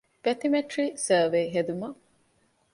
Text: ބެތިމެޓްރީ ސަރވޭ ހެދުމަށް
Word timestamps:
ބެތިމެޓްރީ 0.23 0.85
ސަރވޭ 1.05 1.41
ހެދުމަށް 1.53 1.99